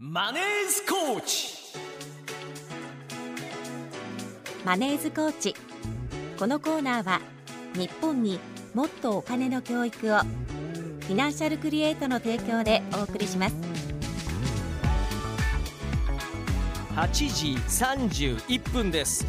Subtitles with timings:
[0.00, 1.48] マネースコーチ。
[4.64, 5.56] マネーズコーチ。
[6.38, 7.20] このコーナーは
[7.74, 8.38] 日本に
[8.74, 13.56] もっとお金の教育をフィナンシャルクリエイトの提供でお送りします。
[16.94, 17.56] 8時
[18.46, 19.26] 31分です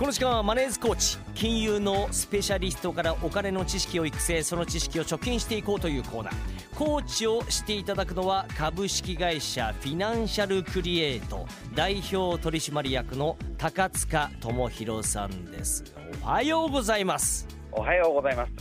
[0.00, 6.34] この時間はマネーズコーチ金融のスペシャリストからお金の知識を育成その知識を貯金していこうというコーナー。
[6.74, 15.84] コーチをしていただくのは株式会社フィナンシャルクリエイト代表取締役の高塚智博さんです。
[16.22, 17.46] おはようございます。
[17.70, 18.52] おはようございます。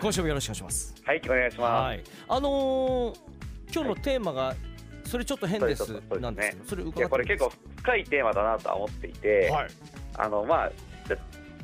[0.00, 0.94] 今週もよろしくお願いします。
[1.04, 1.84] はい、お願いします。
[1.84, 2.02] はい。
[2.26, 3.16] あのー
[3.72, 4.56] 今日のテーマが
[5.04, 6.02] それちょっと変です。
[6.18, 9.68] なんですけどそれ伺っていや、これ結構深いテーマだなとは思っていて、はい
[10.18, 10.72] あの、まあ、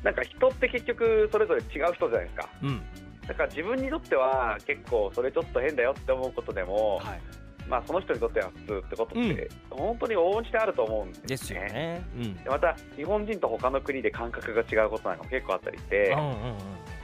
[0.02, 2.48] なんか人って結局それぞれ違う人じゃないですか。
[2.62, 2.82] うん。
[3.26, 7.20] だから自分にとっては結構それちょっと変だよって思うことでも、はい。
[7.68, 11.60] まあその人にとっては普通ってことって、本当に往々にしてあると思うんです,、ですよ。
[11.62, 12.02] ね。
[12.16, 12.34] うん。
[12.42, 16.56] でまた日本人と他の国で感覚が違うことなんかも結構あったりして、うんうん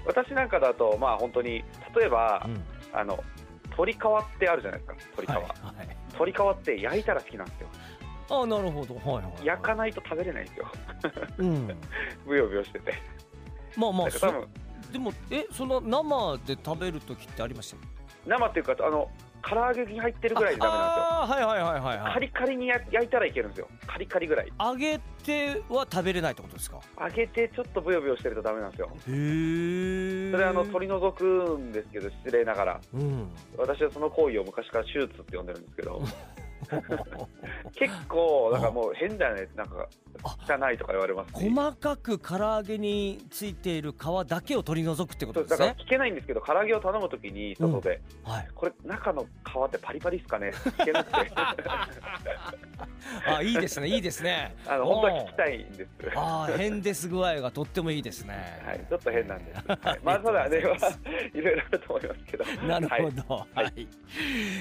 [0.07, 1.65] 私なんかだとまあ本当に
[1.97, 2.65] 例えば、うんうん。
[2.93, 3.23] あの
[3.77, 4.01] 鶏皮っ
[4.39, 5.97] てあるじゃないですか鶏皮、はいはい。
[6.15, 7.69] 鶏皮って焼いたら好きなんですよ
[8.29, 8.95] あなるほど。
[8.97, 9.47] はいはいはい。
[9.47, 10.67] 焼かないと食べれないんですよ。
[11.39, 11.67] うん。
[12.27, 12.95] ブヨブヨしてて。
[13.77, 14.49] まあまあ多分
[14.93, 17.77] でもえその生で食べる時ってありました？
[18.27, 19.09] 生っていうかあの
[19.49, 21.47] 唐揚げに入ってるぐらいでダメなんですよ。
[21.47, 22.13] はいはいはいはいはい。
[22.15, 23.69] カリカリにや焼いたらいけるんですよ。
[23.87, 24.53] カリカリぐらい。
[24.59, 26.81] 揚げては食べれないってことですか？
[27.01, 28.89] 揚げてちょっとブヨブヨしてるとダメなんですよ。
[28.89, 31.25] へえそれあの取り除く
[31.59, 32.81] んですけど失礼ながら。
[32.95, 33.29] うん。
[33.57, 36.03] 私はその行為を昔から手術って呼んでるんですけど
[37.75, 39.89] 結構だからもう変だよねなんか
[40.49, 45.67] 汚いとか言われますし細かく唐揚げについている皮だけを取り除くってこそとですね。
[45.67, 48.49] うだから聞けないんですけど唐揚げを頼むときに外で、はい。
[48.55, 50.53] これ中の皮ってパリパリですかね？
[50.55, 51.33] 聞けなくて。
[53.27, 54.55] あいいですねいいですね。
[54.67, 55.91] あの本当は聞きたいんです。
[56.15, 58.63] あー変です具合がとってもいいですね。
[58.65, 59.63] はい、ちょっと変なんです。
[59.69, 62.45] はい、まあ、ただね、まあいろいろあると思いますけど。
[62.67, 63.89] なるはい、ほど、はい。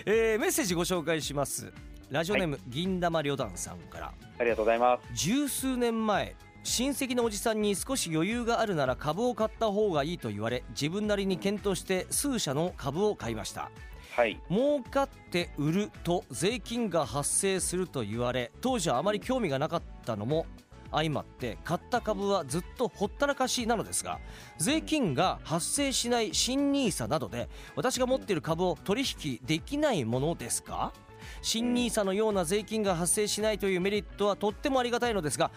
[0.05, 1.71] えーメッセージご紹介します
[2.11, 4.13] ラジオネーム、銀玉旅団さんから。
[4.37, 5.03] ありがとうございます。
[5.13, 13.69] 十数年前親戚のおじさんに少し余裕があるなら株を買った方がいいと言われ自分なりに検討して数社の株を買いました。
[14.15, 20.45] はい、儲かって売ると税金が発生すると言われ当時はあまり興味がなかったのも
[20.91, 24.19] 相まって買った株はずっとほったらかしなのですが
[24.57, 30.93] 税金が発生しない新 NISA などで私が持っている株を取引できないものですか？
[31.41, 35.51] 新 NISA のような税金が発生しないというメリットはとってもありがたいのですが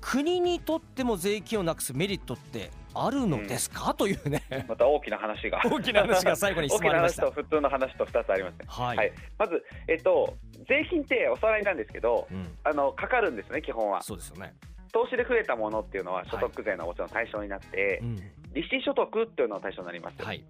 [0.00, 5.60] 国にとっても税金をなくすメリットってあるのですか、というねまた大きな話が。
[5.64, 8.66] 大きな話が最後に質問ありました話と普通の話と二つありますね。
[8.68, 10.36] はい、はい、まず、えっと、
[10.68, 12.28] 税金っておさらいなんですけど。
[12.30, 14.02] うん、あの、かかるんですね、基本は。
[14.02, 14.54] そうですよね、
[14.92, 18.18] 投資で増えたものっていうのは所得税のもちろん対象になって、うん
[18.54, 20.22] 利子所得っていうのが対象になります。
[20.22, 20.44] はい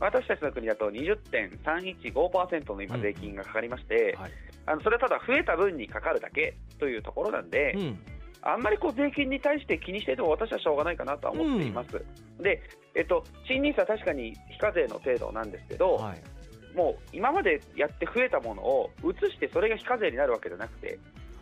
[0.00, 4.32] 私たちの国だと20.315%の今税金がかかりまして、はい。
[4.66, 7.98] あのそれはただ増えた分にかかるだけというところなんで、うん。
[8.46, 12.04] あんまりこう税金に対して気にしていても私はしょうがないかなとは思っています。
[12.40, 12.62] で、
[12.94, 20.98] えっと、新ニーは確かに非課税の程度なんですけど、はい、もう今までやって増えたものを移してそれが非課税になるわけじゃなくて、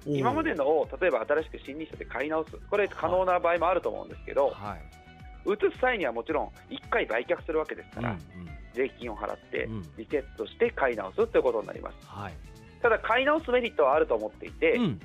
[0.06, 5.01] 今までのを例えば新しく新ニーで買い直す、これ可能な場合もあると思うんですけど、はい
[5.46, 8.18] 移す際にはもちろん1回売却するわけですから、うん
[8.74, 9.82] 税金を払ってうん。
[9.96, 11.96] リセットして買い直すということになります。
[12.06, 12.34] はい。
[12.80, 15.00] ただ買い直すメリットはあると思っていて、うん。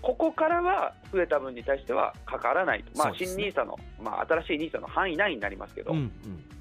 [0.00, 6.10] ここからは増えた分に対してはかからないと、まあ、新ニーサの、まあ、新しいニーサの範囲内になりますけど、うん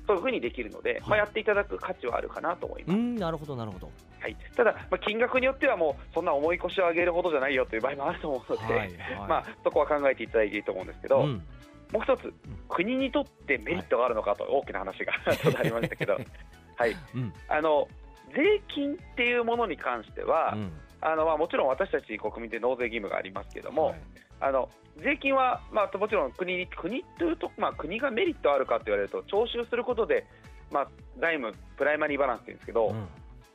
[0.07, 2.97] そういうふうにできるので、まあ、やっていただく価値はあるかなと思います。
[2.97, 3.89] なるほどなるほど。
[4.19, 8.99] はい、ただ、まあ、金額によってはもうそんな重い腰を上げるほどじゃないよという場合もあると思うので、
[9.29, 11.43] まあ、そこは考えていただいていいと思うんですけど、うん
[11.91, 12.33] もう一つ、
[12.69, 15.13] 国にとってメリットがあるのかと大きな話が
[15.59, 16.17] ありましたけど、
[16.75, 17.33] はい、うん。
[17.47, 17.87] あの
[18.33, 20.71] 税金っていうものに関しては、うん。
[21.01, 23.99] あのまあ、もちろん私たち国民で納税義務がありますけども、はい。
[24.39, 30.25] あの税金は、まあ、もちろん国に国というと、まあ、国がメリットあるかと言われると徴収することで、
[30.71, 30.87] まあ、
[31.19, 33.07] 財務プライマリーバランスって言うんですけど、うん。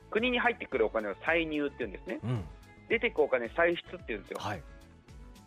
[0.09, 2.19] 国に入ってくるお金を歳入っていうんですね。
[2.23, 2.43] うん。
[2.89, 4.37] 出ていくお金歳出っていうんですよ。
[4.39, 4.61] はい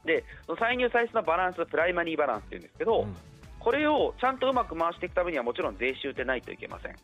[0.05, 0.25] で
[0.59, 3.17] 歳入歳出のバランスプライマリーバランスっていうんですけど、うん。
[3.59, 6.97] これをちゃんとうまく回していくためにはもちろん税収ってないといけません。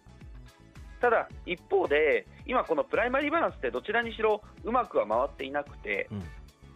[1.01, 6.23] ただ一方で今このプライマリーバランスってどちらにしろうまくは回っていなくてうん。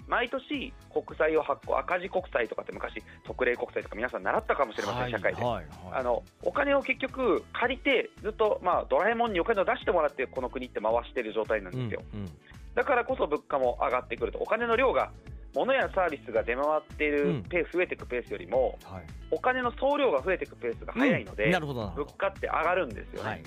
[0.06, 5.66] 毎年国債を発行赤字国債とかって昔特例国債とか皆さん習ったかもしれません、はい社会で、はいはい。
[5.92, 12.28] あのお金を結局借りてずっと、まあ、ドラえもんにお金を出してもらってこの国って回してる状態なんですよ、うんうん。
[12.74, 14.38] だからこそ物価も上がってくると。
[14.38, 15.12] お金の量が
[15.54, 19.02] 物やサービスが出回っているペース、増えていくペースよりもはい。
[19.30, 21.50] お金の総量が増えていくペースが早いので、うん。
[21.52, 23.28] なるほど物価って上がるんですよね。
[23.28, 23.42] はい。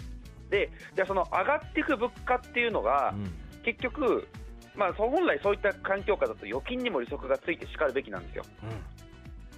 [0.50, 3.34] でじゃあその上がっていく物価っていうのが、うん。
[3.64, 4.28] 結局、
[4.76, 8.44] まあ、本来そういった環境下だと預金にも利息がついてしかるべきなんですよ。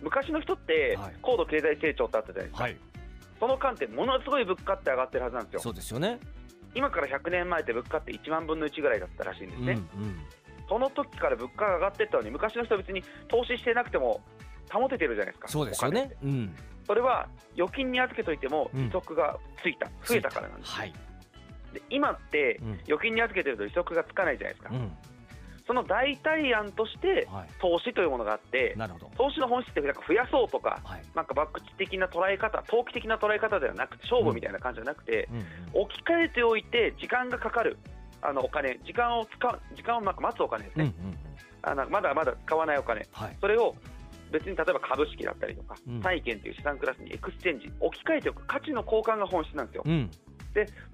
[0.02, 1.14] 昔の人ってはい。
[1.22, 2.78] 高度経済成長ってあったじゃないですか、はい。
[3.40, 5.60] その間ってものすごい物価って上がってるはずなんですよ。
[5.62, 6.20] そうですよね。
[6.74, 9.80] 今から100年前って物価って1万分の1ぐらいだったらしいんですね。
[9.96, 10.20] うんうん
[10.68, 14.22] その時から物価が上がっていったのに昔の人は別に投資してなくても
[14.72, 15.48] 保ててるじゃないですか。
[15.48, 16.12] そうですよね。
[16.24, 16.56] うん。
[16.88, 18.88] それは預金に預けといてもうん。
[18.88, 20.72] 利息がついた、増えたからなんです。
[20.72, 20.94] はい。
[21.74, 22.74] で今ってうん。
[22.86, 24.74] 預金に預けてると利息がつかないじゃないですか。
[24.74, 24.92] うん。
[25.68, 27.50] その代替案としてはい。
[27.60, 29.12] 投資というものがあって、なるほど。
[29.18, 31.02] 投資の本質ってなんか増やそうとか、はい。
[31.16, 35.28] なんか博打的な捉え方、投機的な捉え方ではなくて、勝負みたいな感じじゃなくて、
[35.74, 35.82] うん。
[35.82, 37.78] 置き換えておいて、時間がかかる
[38.28, 41.18] あのお金、時間を使う、時間をなんか待つお金ですね、うんうんうん。
[41.62, 43.38] あのまだまだ使わないお金、はい。
[43.40, 43.76] それを
[44.32, 49.84] 別に例えば株式だったりとかうん、債券という資産クラスに exchange、置き換えておく価値の交換が本質なんですよ。
[49.86, 50.10] うん。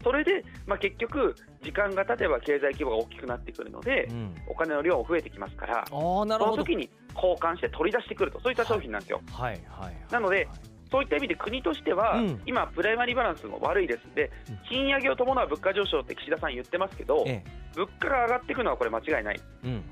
[0.04, 4.36] それで、まあ、結局、時間が経てば経済規模が大きくなってくるので、うん。
[4.48, 9.22] お金の量も増えてきますから、その時に交換して取り出してくると、そういった商品なんですよ。
[9.31, 9.95] はいはいはい。
[10.12, 10.48] なので
[10.92, 12.42] そういった意味で国としては、うん。
[12.46, 14.02] 今、プライマリーバランスも悪いです。
[14.14, 17.44] でうん、賃上げを伴う物価上昇って岸田さん言ってますけど、え
[17.76, 19.84] 物価が上がっていくのはこれ間違いない、えうん。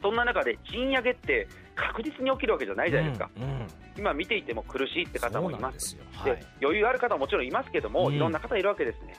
[0.00, 1.46] そんな中で賃上げって
[1.76, 3.66] 確実に起きるわけじゃないじゃないですか、うんうん。
[3.98, 5.70] 今見ていても苦しいって方もいま。
[5.78, 5.96] す。
[6.24, 6.46] ではい。
[6.62, 8.14] 余裕ある方ももちろんいますけども、うん。
[8.14, 9.14] いろんな方いるわけですね。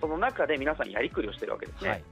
[0.00, 1.90] その中で皆さんやりくりをしてるわけですね。
[1.90, 2.04] はい。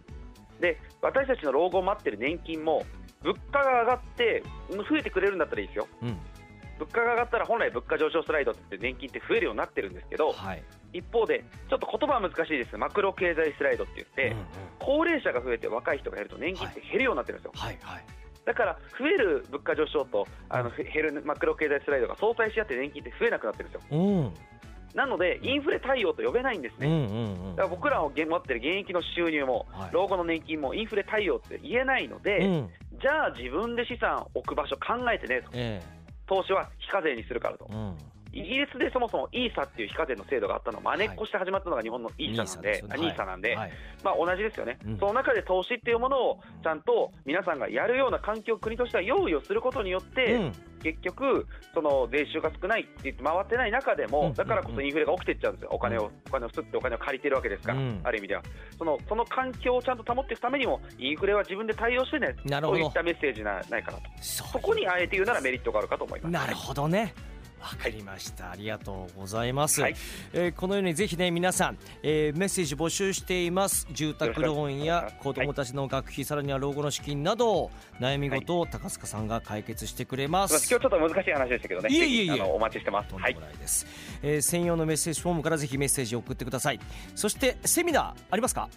[0.60, 2.82] で私たちの老後を待ってる年金も
[3.22, 5.88] 物価が上がって増えてくれるんだったらいいですよ。
[6.80, 10.62] うん物価が上がったら本来物価上昇スライドって言って年金って増えるようになってるんですけどはい。
[10.92, 12.76] 一方でちょっと言葉は難しいです。
[12.76, 14.46] マクロ経済スライドって言って、うんうん。
[14.78, 18.04] 高齢者が増えて若い人が減ると年金って減るようになってるんですよ、はいはい。
[18.44, 23.98] だから増える物価上昇とあの減るマクロ経済スライドが相対し合って年金って増えなくなってるんですよ。
[23.98, 24.34] うん。
[24.94, 29.90] なのでインフレ対応と呼べないんですね、うんうんうんだから僕らの持ってる現役の収入も、はい。
[29.92, 32.70] 老後の年金もインフレ対応って言えないので、うん。
[33.00, 35.50] じゃあ自分で資産を置く場所考えてねと。
[35.52, 35.82] え
[36.26, 37.66] 投資は非課税にするからと。
[37.70, 37.96] うん。
[38.36, 43.72] イギリスでそもそも ESA っていう非課税の制度があったのを真似っこして始まったのが日本の ESA なんで、あ NISA なんで、はい。
[44.04, 44.98] まあ、同じですよね、うん。
[44.98, 50.52] その中で投資っていうものをちゃんと皆さんがやるような環境を国としては用意をすることによって、うん。
[50.82, 54.34] 結局、その税収が少ないって言って回ってない中でも、うん。
[54.34, 58.00] だからこそインフレが起きていっちゃうんですよ、お金をお金を吸ってお金を借りてるわけですから、うん。
[58.04, 58.42] ある意味では。
[58.76, 66.32] その、その環境をちゃんと保っていくためにも、インフレは自分で対応してね、そういったメッセージなないかなと、そそこにあえて言うならメリットがあるかと思います。
[66.32, 67.14] なるほどね
[67.60, 69.96] わかりました、ありがとうございます、はい。
[70.32, 73.88] えーこのようにぜひね皆さん、えーメッセージ募集しています。
[73.92, 82.42] 住宅ローンや子どもたちの学費、さらには老後の資金など悩み事を高塚さんが解決してくれます、今日ちょっと難しい話でしたけどね、いえいえいえ。
[82.42, 83.14] お待ちしてます。
[83.14, 83.86] はいとんでもないです、
[84.22, 86.80] えー専用のメッセージフォームからぜひメッセージを送ってください。
[87.14, 88.68] そしてセミナーありますか？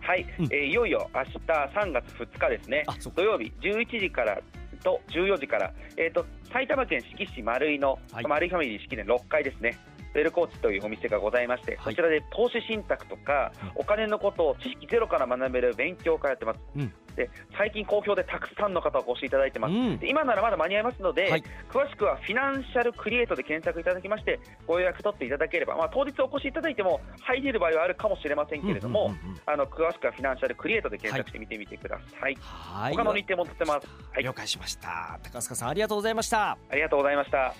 [0.00, 0.44] はい、うん。
[0.46, 2.84] えーいよいよ明日3月2日ですね。
[3.14, 4.38] 土曜日11時から
[4.80, 8.24] と14時から、えー、と埼玉県志木市丸井の、はい。
[8.26, 9.78] 丸井ファミリー式典6階ですね。
[10.12, 11.84] ウェルコーチというお店がございまして、はい。
[11.84, 13.70] こちらで投資信託とか、うん。
[13.76, 19.98] お金のことを知識ゼロから学べる勉強会やってます、うんで最近好評でたくさんの方お越しいただいてます、うん。
[19.98, 21.44] で今ならまだ間に合いますので、はい。
[21.70, 29.40] 詳しくはフィナンシャルクリエイトで検索いただきましてご予約取っていただければ、まあ、当日お越しいただいても入れる場合はあるかもしれませんけれども、うんうんうんうん。
[29.46, 32.36] あの詳しくはフィナンシャルクリエイトで検索してみてみてください。
[32.40, 32.94] はい。
[32.94, 33.86] 他の日程も載ってます。
[34.12, 35.18] はい、了解しました。
[35.22, 36.52] 高塚さんありがとうございました。
[36.70, 37.54] ありがとうございました。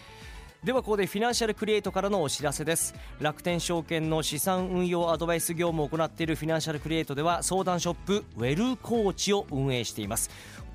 [0.65, 2.95] ではここでフィナンシャルクリエイトからのお知らせです。
[3.19, 10.29] 楽天証券の資産運用アドバイス業務を行っているフィナンシャルクリエイトでは相談ショップウェルコーチを運営しています。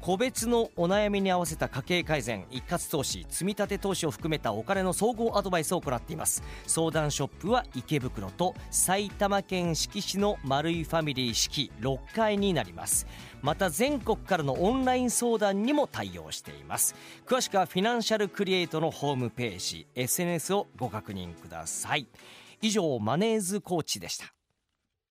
[0.05, 6.43] 個別のお悩みに合わせた家計改善一括投資積立投資を含めたお金の総合アドバイスを行っています。
[6.67, 13.07] 相談ショップは池袋と埼玉県志木市の丸井ファミリー式6階になります。
[13.41, 16.93] また全国からのオンライン相談にも対応しています。
[17.25, 22.07] 詳しくはフィナンシャルクリエイトのホームページ SNS をご確認ください。
[22.61, 24.34] 以上マネーズコーチでした。